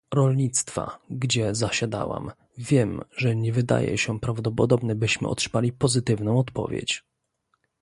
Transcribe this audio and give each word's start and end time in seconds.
Rolnictwa, 0.13 0.99
gdzie 1.09 1.55
zasiadałam, 1.55 2.31
wiem, 2.57 3.01
że 3.17 3.35
nie 3.35 3.51
wydaje 3.53 3.97
się 3.97 4.19
prawdopodobne 4.19 4.95
byśmy 4.95 5.27
otrzymali 5.27 5.73
pozytywną 5.73 6.39
odpowiedź 6.39 7.03